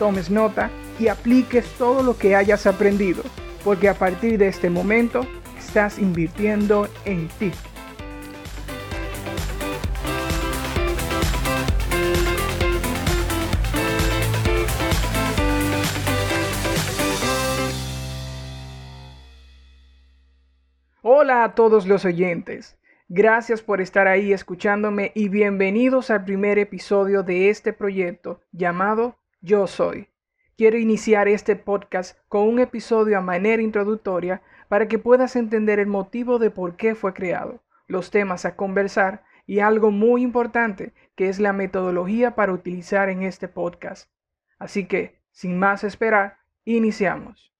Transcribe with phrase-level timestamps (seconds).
[0.00, 3.22] tomes nota y apliques todo lo que hayas aprendido,
[3.62, 5.26] porque a partir de este momento
[5.58, 7.52] estás invirtiendo en ti.
[21.02, 22.78] Hola a todos los oyentes.
[23.10, 29.66] Gracias por estar ahí escuchándome y bienvenidos al primer episodio de este proyecto llamado Yo
[29.66, 30.08] Soy.
[30.58, 35.86] Quiero iniciar este podcast con un episodio a manera introductoria para que puedas entender el
[35.86, 41.30] motivo de por qué fue creado, los temas a conversar y algo muy importante que
[41.30, 44.10] es la metodología para utilizar en este podcast.
[44.58, 47.50] Así que, sin más esperar, iniciamos.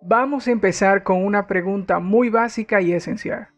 [0.00, 3.48] Vamos a empezar con una pregunta muy básica y esencial.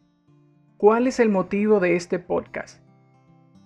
[0.77, 2.86] ¿Cuál es el motivo de este podcast?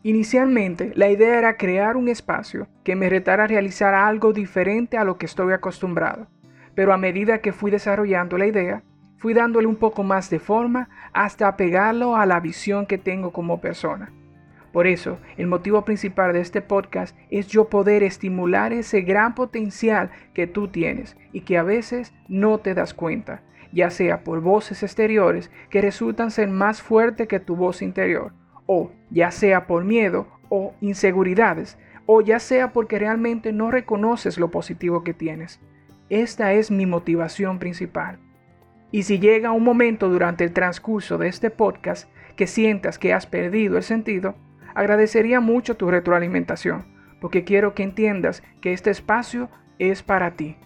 [0.02, 5.04] Inicialmente, la idea era crear un espacio que me retara a realizar algo diferente a
[5.04, 6.26] lo que estoy acostumbrado,
[6.74, 8.82] pero a medida que fui desarrollando la idea,
[9.18, 13.60] fui dándole un poco más de forma hasta apegarlo a la visión que tengo como
[13.60, 14.10] persona.
[14.72, 20.10] Por eso, el motivo principal de este podcast es yo poder estimular ese gran potencial
[20.32, 24.82] que tú tienes y que a veces no te das cuenta, ya sea por voces
[24.82, 28.32] exteriores que resultan ser más fuertes que tu voz interior
[28.72, 34.52] o ya sea por miedo o inseguridades, o ya sea porque realmente no reconoces lo
[34.52, 35.58] positivo que tienes.
[36.08, 38.20] Esta es mi motivación principal.
[38.92, 43.26] Y si llega un momento durante el transcurso de este podcast que sientas que has
[43.26, 44.36] perdido el sentido,
[44.72, 46.84] agradecería mucho tu retroalimentación,
[47.20, 49.50] porque quiero que entiendas que este espacio
[49.80, 50.58] es para ti.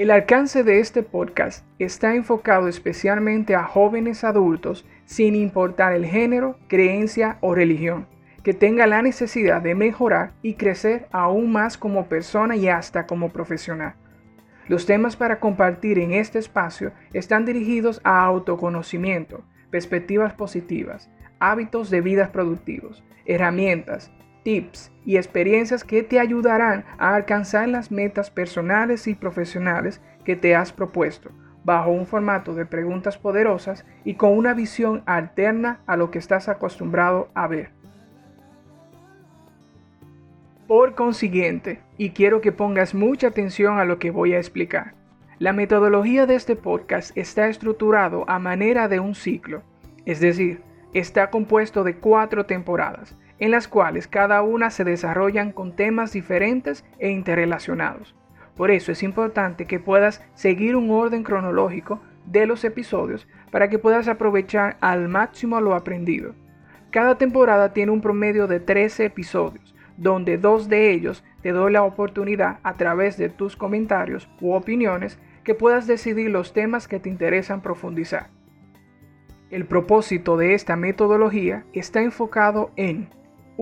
[0.00, 6.58] El alcance de este podcast está enfocado especialmente a jóvenes adultos sin importar el género,
[6.68, 8.06] creencia o religión,
[8.42, 13.28] que tenga la necesidad de mejorar y crecer aún más como persona y hasta como
[13.28, 13.92] profesional.
[14.68, 21.10] Los temas para compartir en este espacio están dirigidos a autoconocimiento, perspectivas positivas,
[21.40, 24.10] hábitos de vida productivos, herramientas,
[24.50, 30.56] tips y experiencias que te ayudarán a alcanzar las metas personales y profesionales que te
[30.56, 31.30] has propuesto,
[31.62, 36.48] bajo un formato de preguntas poderosas y con una visión alterna a lo que estás
[36.48, 37.70] acostumbrado a ver.
[40.66, 44.94] Por consiguiente, y quiero que pongas mucha atención a lo que voy a explicar,
[45.38, 49.62] la metodología de este podcast está estructurado a manera de un ciclo,
[50.06, 50.60] es decir,
[50.92, 56.84] está compuesto de cuatro temporadas, en las cuales cada una se desarrollan con temas diferentes
[56.98, 58.14] e interrelacionados.
[58.54, 63.78] Por eso es importante que puedas seguir un orden cronológico de los episodios para que
[63.78, 66.34] puedas aprovechar al máximo lo aprendido.
[66.90, 71.82] Cada temporada tiene un promedio de 13 episodios, donde dos de ellos te doy la
[71.82, 77.08] oportunidad a través de tus comentarios u opiniones que puedas decidir los temas que te
[77.08, 78.28] interesan profundizar.
[79.50, 83.08] El propósito de esta metodología está enfocado en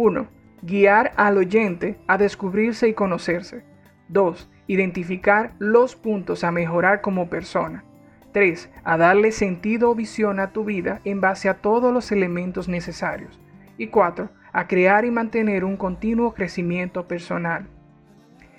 [0.01, 0.29] 1.
[0.63, 3.65] Guiar al oyente a descubrirse y conocerse.
[4.11, 4.49] 2.
[4.69, 7.83] Identificar los puntos a mejorar como persona.
[8.31, 8.71] 3.
[8.85, 13.41] A darle sentido o visión a tu vida en base a todos los elementos necesarios.
[13.77, 14.31] Y 4.
[14.53, 17.67] A crear y mantener un continuo crecimiento personal.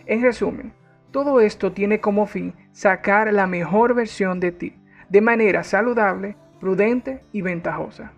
[0.07, 0.73] En resumen,
[1.11, 4.75] todo esto tiene como fin sacar la mejor versión de ti,
[5.07, 8.11] de manera saludable, prudente y ventajosa.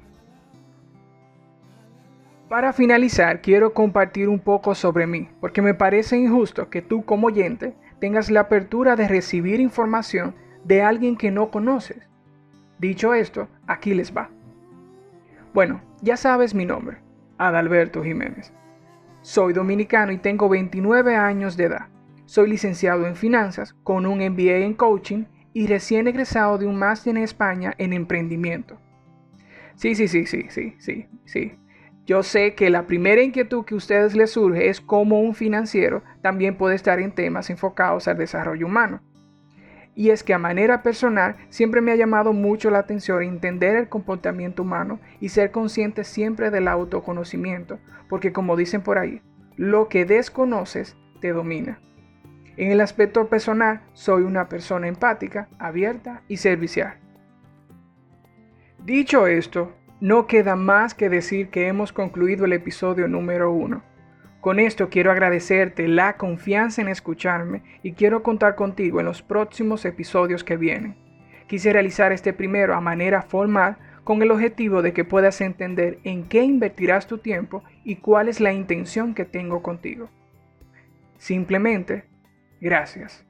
[2.51, 7.27] Para finalizar, quiero compartir un poco sobre mí, porque me parece injusto que tú como
[7.27, 12.09] oyente tengas la apertura de recibir información de alguien que no conoces.
[12.77, 14.31] Dicho esto, aquí les va.
[15.53, 16.97] Bueno, ya sabes mi nombre,
[17.37, 18.51] Adalberto Jiménez.
[19.21, 21.87] Soy dominicano y tengo 29 años de edad.
[22.25, 27.15] Soy licenciado en finanzas con un MBA en coaching y recién egresado de un máster
[27.15, 28.77] en España en emprendimiento.
[29.75, 31.53] Sí, sí, sí, sí, sí, sí, sí.
[32.05, 36.03] Yo sé que la primera inquietud que a ustedes les surge es cómo un financiero
[36.21, 39.01] también puede estar en temas enfocados al desarrollo humano.
[39.93, 43.89] Y es que a manera personal siempre me ha llamado mucho la atención entender el
[43.89, 49.21] comportamiento humano y ser consciente siempre del autoconocimiento, porque como dicen por ahí,
[49.57, 51.79] lo que desconoces te domina.
[52.57, 56.97] En el aspecto personal, soy una persona empática, abierta y servicial.
[58.83, 63.83] Dicho esto, no queda más que decir que hemos concluido el episodio número uno.
[64.41, 69.85] Con esto quiero agradecerte la confianza en escucharme y quiero contar contigo en los próximos
[69.85, 70.95] episodios que vienen.
[71.47, 76.27] Quise realizar este primero a manera formal con el objetivo de que puedas entender en
[76.27, 80.09] qué invertirás tu tiempo y cuál es la intención que tengo contigo.
[81.19, 82.05] Simplemente,
[82.59, 83.23] gracias.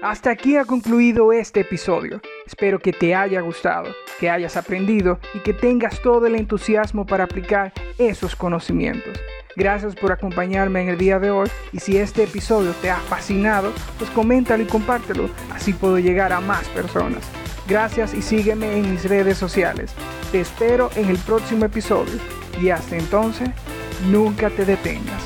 [0.00, 2.22] Hasta aquí ha concluido este episodio.
[2.46, 7.24] Espero que te haya gustado, que hayas aprendido y que tengas todo el entusiasmo para
[7.24, 9.18] aplicar esos conocimientos.
[9.56, 13.72] Gracias por acompañarme en el día de hoy y si este episodio te ha fascinado,
[13.98, 17.22] pues coméntalo y compártelo, así puedo llegar a más personas.
[17.66, 19.94] Gracias y sígueme en mis redes sociales.
[20.32, 22.20] Te espero en el próximo episodio
[22.60, 23.48] y hasta entonces,
[24.10, 25.23] nunca te detengas.